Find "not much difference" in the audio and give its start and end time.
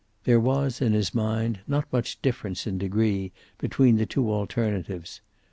1.67-2.65